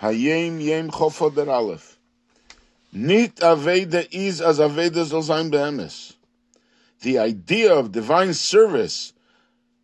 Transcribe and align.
Hayom 0.00 0.62
Yom 0.62 0.90
Chof 0.92 1.26
Adar 1.26 1.52
Aleph. 1.52 1.98
Nit 2.92 3.34
Avodah 3.36 4.06
is 4.12 4.40
as 4.40 4.60
Avodah 4.60 5.04
soll 5.04 5.22
sein 5.22 5.50
beemes. 5.50 6.14
The 7.00 7.18
idea 7.18 7.74
of 7.74 7.90
divine 7.90 8.34
service 8.34 9.12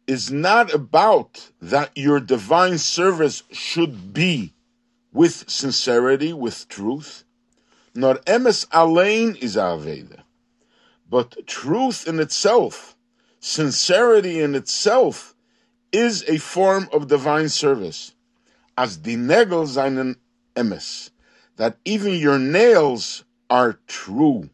is 0.06 0.30
not 0.30 0.72
about 0.72 1.50
that 1.60 1.90
your 1.96 2.20
divine 2.20 2.78
service 2.78 3.42
should 3.50 4.12
be 4.12 4.52
with 5.12 5.50
sincerity, 5.50 6.32
with 6.32 6.68
truth. 6.68 7.24
Nor 7.92 8.16
emes 8.18 8.66
alain 8.70 9.34
is 9.40 9.56
Avodah. 9.56 10.22
But 11.10 11.44
truth 11.48 12.06
in 12.06 12.20
itself, 12.20 12.96
sincerity 13.40 14.40
in 14.40 14.54
itself, 14.54 15.34
is 15.90 16.24
a 16.28 16.38
form 16.38 16.88
of 16.92 17.08
divine 17.08 17.48
service 17.48 18.12
as 18.76 18.96
die 18.96 19.16
Nägel 19.16 19.66
seinen 19.66 20.16
emes, 20.56 21.10
that 21.56 21.78
even 21.84 22.14
your 22.14 22.38
nails 22.38 23.24
are 23.48 23.78
true 23.86 24.50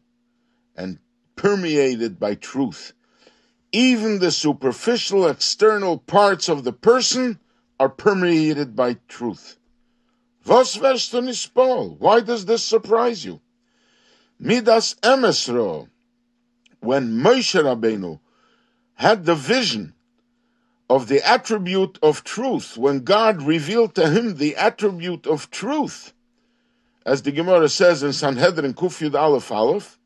and 0.75 0.99
permeated 1.35 2.19
by 2.19 2.35
truth. 2.35 2.93
Even 3.71 4.19
the 4.19 4.31
superficial 4.31 5.27
external 5.27 5.97
parts 5.97 6.49
of 6.49 6.63
the 6.63 6.73
person 6.73 7.39
are 7.79 7.89
permeated 7.89 8.75
by 8.75 8.97
truth. 9.07 9.57
Was 10.45 10.77
wirst 10.77 11.11
du 11.11 11.21
nicht 11.21 11.53
Paul? 11.53 11.95
Why 11.99 12.19
does 12.19 12.45
this 12.45 12.63
surprise 12.63 13.23
you? 13.23 13.39
Midas 14.39 14.95
emesro, 15.01 15.87
when 16.79 17.11
Moshe 17.11 17.61
Rabbeinu 17.61 18.19
had 18.95 19.25
the 19.25 19.35
vision 19.35 19.93
of 20.91 21.07
the 21.07 21.25
attribute 21.25 21.97
of 22.03 22.21
truth, 22.25 22.77
when 22.77 22.99
God 22.99 23.41
revealed 23.43 23.95
to 23.95 24.09
him 24.09 24.35
the 24.35 24.57
attribute 24.57 25.25
of 25.25 25.49
truth, 25.49 26.11
as 27.05 27.21
the 27.21 27.31
Gemara 27.31 27.69
says 27.69 28.03
in 28.03 28.11
Sanhedrin 28.11 28.73
Kufyud 28.73 29.15
Aleph 29.15 29.53
Aleph, 29.53 29.97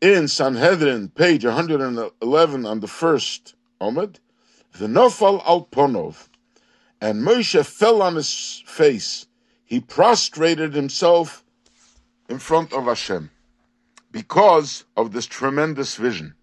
in 0.00 0.26
Sanhedrin, 0.26 1.10
page 1.10 1.44
111 1.44 2.66
on 2.66 2.80
the 2.80 2.88
first 2.88 3.54
Omid, 3.80 4.16
V'nofal 4.76 5.40
al 5.46 5.66
ponov, 5.66 6.30
and 7.00 7.22
Moshe 7.22 7.64
fell 7.64 8.02
on 8.02 8.16
his 8.16 8.64
face. 8.66 9.28
He 9.64 9.78
prostrated 9.78 10.74
himself 10.74 11.44
in 12.28 12.40
front 12.40 12.72
of 12.72 12.86
Hashem 12.86 13.30
because 14.10 14.82
of 14.96 15.12
this 15.12 15.26
tremendous 15.26 15.94
vision. 15.94 16.34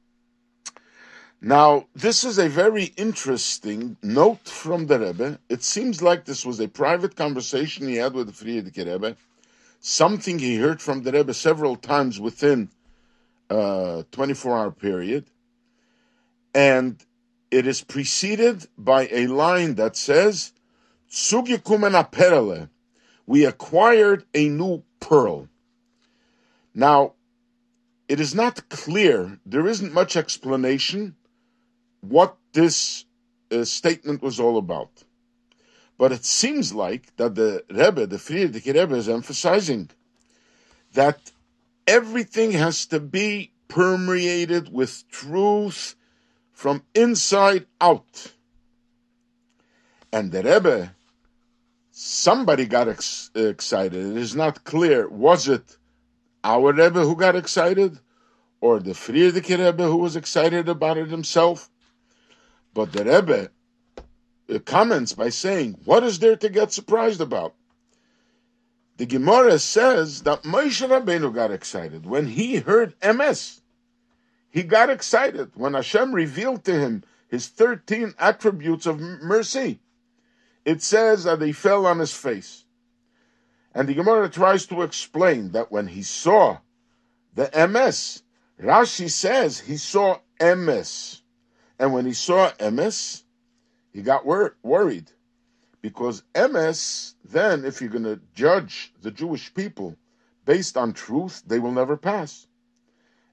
Now, 1.45 1.87
this 1.93 2.23
is 2.23 2.39
a 2.39 2.47
very 2.47 2.93
interesting 2.95 3.97
note 4.01 4.47
from 4.47 4.87
the 4.87 4.97
Rebbe. 4.97 5.39
It 5.49 5.61
seems 5.61 6.01
like 6.01 6.23
this 6.23 6.45
was 6.45 6.61
a 6.61 6.69
private 6.69 7.17
conversation 7.17 7.85
he 7.85 7.97
had 7.97 8.13
with 8.13 8.27
the 8.27 8.31
Frierdiker 8.31 8.89
Rebbe, 8.89 9.17
something 9.81 10.39
he 10.39 10.55
heard 10.55 10.81
from 10.81 11.03
the 11.03 11.11
Rebbe 11.11 11.33
several 11.33 11.75
times 11.75 12.17
within 12.17 12.69
uh, 13.51 13.55
a 13.55 14.05
24-hour 14.13 14.71
period, 14.71 15.25
and 16.55 17.03
it 17.51 17.67
is 17.67 17.83
preceded 17.83 18.67
by 18.77 19.09
a 19.11 19.27
line 19.27 19.75
that 19.75 19.97
says, 19.97 20.53
Sugyikumen 21.11 22.09
perele, 22.09 22.69
we 23.27 23.43
acquired 23.43 24.23
a 24.33 24.47
new 24.47 24.83
pearl. 25.01 25.49
Now, 26.73 27.15
it 28.07 28.21
is 28.21 28.33
not 28.33 28.69
clear, 28.69 29.39
there 29.45 29.67
isn't 29.67 29.91
much 29.91 30.15
explanation 30.15 31.17
what 32.03 32.37
this 32.51 33.05
uh, 33.51 33.63
statement 33.63 34.21
was 34.21 34.39
all 34.39 34.57
about. 34.57 35.03
But 35.97 36.11
it 36.11 36.25
seems 36.25 36.73
like 36.73 37.15
that 37.15 37.35
the 37.35 37.63
Rebbe, 37.69 38.07
the 38.07 38.17
Frierdiker 38.17 38.73
Rebbe, 38.73 38.95
is 38.95 39.07
emphasizing 39.07 39.89
that 40.93 41.31
everything 41.87 42.51
has 42.51 42.85
to 42.87 42.99
be 42.99 43.51
permeated 43.67 44.71
with 44.71 45.07
truth 45.09 45.95
from 46.51 46.83
inside 46.93 47.65
out. 47.79 48.33
And 50.11 50.31
the 50.31 50.43
Rebbe, 50.43 50.95
somebody 51.91 52.65
got 52.65 52.89
ex- 52.89 53.31
excited. 53.33 54.05
It 54.05 54.17
is 54.17 54.35
not 54.35 54.63
clear. 54.63 55.07
Was 55.07 55.47
it 55.47 55.77
our 56.43 56.73
Rebbe 56.73 57.01
who 57.01 57.15
got 57.15 57.35
excited? 57.35 57.99
Or 58.59 58.79
the 58.79 58.91
Frierdiker 58.91 59.65
Rebbe 59.65 59.83
who 59.83 59.97
was 59.97 60.15
excited 60.15 60.67
about 60.67 60.97
it 60.97 61.09
himself? 61.09 61.69
But 62.73 62.91
the 62.91 63.05
Rebbe 63.05 63.51
uh, 64.49 64.59
comments 64.59 65.13
by 65.13 65.29
saying, 65.29 65.77
What 65.85 66.03
is 66.03 66.19
there 66.19 66.35
to 66.35 66.49
get 66.49 66.73
surprised 66.73 67.21
about? 67.21 67.53
The 68.97 69.05
Gemara 69.05 69.59
says 69.59 70.21
that 70.21 70.43
Moshe 70.43 70.87
Rabbeinu 70.87 71.33
got 71.33 71.51
excited. 71.51 72.05
When 72.05 72.27
he 72.27 72.57
heard 72.57 72.99
emes. 72.99 73.61
he 74.49 74.63
got 74.63 74.89
excited. 74.89 75.51
When 75.55 75.73
Hashem 75.73 76.13
revealed 76.13 76.63
to 76.65 76.77
him 76.79 77.03
his 77.27 77.47
13 77.47 78.13
attributes 78.19 78.85
of 78.85 78.99
mercy, 78.99 79.79
it 80.63 80.81
says 80.81 81.23
that 81.23 81.41
he 81.41 81.51
fell 81.51 81.85
on 81.85 81.99
his 81.99 82.13
face. 82.13 82.65
And 83.73 83.89
the 83.89 83.95
Gemara 83.95 84.29
tries 84.29 84.67
to 84.67 84.83
explain 84.83 85.51
that 85.51 85.71
when 85.71 85.87
he 85.87 86.03
saw 86.03 86.59
the 87.33 87.47
emes, 87.47 88.21
Rashi 88.61 89.09
says 89.09 89.61
he 89.61 89.77
saw 89.77 90.19
emes. 90.39 91.22
And 91.83 91.91
when 91.91 92.05
he 92.05 92.13
saw 92.13 92.49
emes, 92.61 93.23
he 93.91 94.01
got 94.03 94.25
wor- 94.25 94.55
worried 94.63 95.11
because 95.81 96.23
emes, 96.33 97.15
then, 97.25 97.65
if 97.65 97.81
you're 97.81 97.89
going 97.89 98.05
to 98.05 98.21
judge 98.33 98.93
the 99.01 99.11
Jewish 99.11 99.53
people 99.53 99.97
based 100.45 100.77
on 100.77 100.93
truth, 100.93 101.43
they 101.45 101.59
will 101.59 101.73
never 101.73 101.97
pass. 101.97 102.47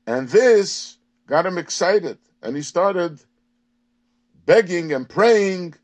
And 0.05 0.29
this 0.29 0.99
got 1.29 1.47
him 1.47 1.59
excited, 1.59 2.19
and 2.43 2.57
he 2.57 2.63
started 2.63 3.21
begging 4.47 4.93
and 4.93 5.09
praying 5.09 5.75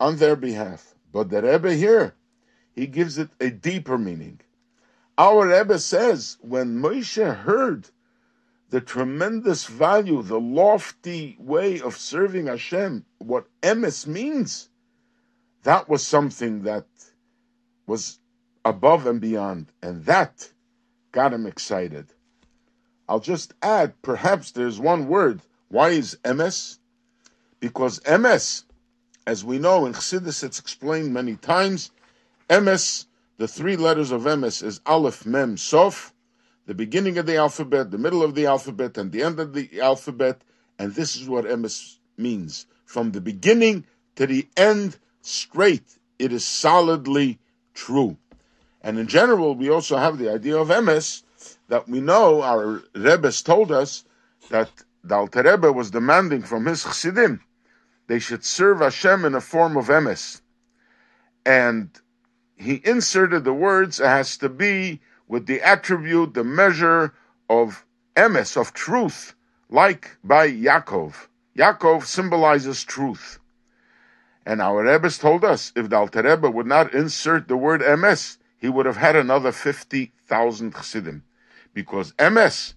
on 0.00 0.16
their 0.16 0.34
behalf. 0.34 0.96
But 1.12 1.30
the 1.30 1.42
Rebbe 1.42 1.74
here, 1.74 2.16
he 2.72 2.88
gives 2.88 3.18
it 3.18 3.30
a 3.40 3.50
deeper 3.50 3.98
meaning. 3.98 4.40
Our 5.16 5.46
Rebbe 5.46 5.78
says 5.78 6.38
when 6.40 6.82
Moshe 6.82 7.36
heard 7.36 7.88
the 8.74 8.80
tremendous 8.80 9.66
value, 9.66 10.20
the 10.20 10.40
lofty 10.40 11.36
way 11.38 11.80
of 11.80 11.96
serving 11.96 12.48
Hashem, 12.48 13.04
what 13.18 13.46
emes 13.62 14.04
means, 14.04 14.68
that 15.62 15.88
was 15.88 16.04
something 16.04 16.62
that 16.62 16.84
was 17.86 18.18
above 18.64 19.06
and 19.06 19.20
beyond, 19.20 19.68
and 19.80 20.04
that 20.06 20.50
got 21.12 21.32
him 21.32 21.46
excited. 21.46 22.06
I'll 23.08 23.20
just 23.20 23.54
add, 23.62 23.94
perhaps 24.02 24.50
there's 24.50 24.80
one 24.80 25.06
word. 25.06 25.40
Why 25.68 25.90
is 25.90 26.18
emes? 26.24 26.78
Because 27.60 28.00
emes, 28.00 28.64
as 29.24 29.44
we 29.44 29.60
know 29.60 29.86
in 29.86 29.92
Chassidus, 29.92 30.42
it's 30.42 30.58
explained 30.58 31.14
many 31.14 31.36
times. 31.36 31.92
Emes, 32.50 33.06
the 33.36 33.46
three 33.46 33.76
letters 33.76 34.10
of 34.10 34.22
emes 34.22 34.64
is 34.64 34.80
Aleph 34.84 35.24
Mem 35.24 35.56
Sof, 35.56 36.12
the 36.66 36.74
beginning 36.74 37.18
of 37.18 37.26
the 37.26 37.36
alphabet, 37.36 37.90
the 37.90 37.98
middle 37.98 38.22
of 38.22 38.34
the 38.34 38.46
alphabet, 38.46 38.96
and 38.96 39.12
the 39.12 39.22
end 39.22 39.38
of 39.40 39.52
the 39.52 39.80
alphabet. 39.80 40.42
And 40.78 40.94
this 40.94 41.16
is 41.16 41.28
what 41.28 41.44
emes 41.44 41.98
means. 42.16 42.66
From 42.84 43.12
the 43.12 43.20
beginning 43.20 43.84
to 44.16 44.26
the 44.26 44.46
end, 44.56 44.98
straight, 45.22 45.98
it 46.18 46.32
is 46.32 46.44
solidly 46.44 47.38
true. 47.74 48.16
And 48.82 48.98
in 48.98 49.06
general, 49.06 49.54
we 49.54 49.70
also 49.70 49.96
have 49.96 50.18
the 50.18 50.32
idea 50.32 50.56
of 50.56 50.68
emes 50.68 51.22
that 51.68 51.88
we 51.88 52.00
know 52.00 52.42
our 52.42 52.82
Rebbe's 52.94 53.42
told 53.42 53.72
us 53.72 54.04
that 54.50 54.70
the 55.02 55.14
Alter 55.14 55.42
Rebbe 55.42 55.72
was 55.72 55.90
demanding 55.90 56.42
from 56.42 56.66
his 56.66 56.84
Chassidim 56.84 57.40
they 58.06 58.18
should 58.18 58.44
serve 58.44 58.80
Hashem 58.80 59.24
in 59.24 59.34
a 59.34 59.40
form 59.40 59.76
of 59.76 59.86
emes. 59.86 60.40
And 61.44 61.90
he 62.56 62.80
inserted 62.84 63.44
the 63.44 63.54
words, 63.54 64.00
it 64.00 64.06
has 64.06 64.36
to 64.38 64.48
be 64.48 65.00
with 65.28 65.46
the 65.46 65.60
attribute, 65.62 66.34
the 66.34 66.44
measure 66.44 67.14
of 67.48 67.84
emes, 68.16 68.56
of 68.56 68.72
truth, 68.72 69.34
like 69.68 70.16
by 70.22 70.48
Yaakov. 70.50 71.28
Yaakov 71.56 72.04
symbolizes 72.04 72.84
truth. 72.84 73.38
And 74.46 74.60
our 74.60 74.84
Rebbe's 74.84 75.18
told 75.18 75.44
us 75.44 75.72
if 75.74 75.88
the 75.88 75.96
Alter 75.96 76.22
Rebbe 76.22 76.50
would 76.50 76.66
not 76.66 76.92
insert 76.92 77.48
the 77.48 77.56
word 77.56 77.80
emes, 77.80 78.38
he 78.58 78.68
would 78.68 78.86
have 78.86 78.96
had 78.96 79.16
another 79.16 79.52
50,000 79.52 80.74
chassidim. 80.74 81.22
Because 81.72 82.12
emes 82.12 82.74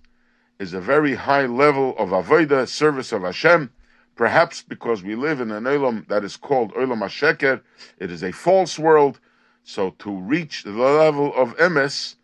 is 0.60 0.74
a 0.74 0.82
very 0.82 1.16
high 1.16 1.46
level 1.46 1.96
of 1.98 2.10
avodah, 2.10 2.68
service 2.68 3.12
of 3.12 3.22
Hashem, 3.24 3.72
perhaps 4.16 4.64
because 4.64 5.04
we 5.04 5.16
live 5.16 5.40
in 5.40 5.52
an 5.52 5.64
olam 5.66 6.08
that 6.08 6.24
is 6.24 6.36
called 6.36 6.74
olam 6.74 7.00
hasheker, 7.00 7.62
it 8.00 8.12
is 8.12 8.24
a 8.24 8.32
false 8.32 8.80
world, 8.80 9.20
so 9.64 9.92
to 10.00 10.12
reach 10.12 10.64
the 10.64 10.72
level 10.72 11.34
of 11.36 11.56
emes 11.58 12.16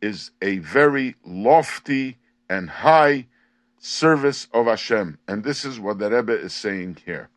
is 0.00 0.30
a 0.42 0.58
very 0.58 1.16
lofty 1.24 2.18
and 2.48 2.68
high 2.68 3.26
service 3.78 4.48
of 4.52 4.66
Hashem. 4.66 5.18
And 5.26 5.44
this 5.44 5.64
is 5.64 5.80
what 5.80 5.98
the 5.98 6.10
Rebbe 6.10 6.38
is 6.38 6.52
saying 6.52 6.98
here. 7.04 7.28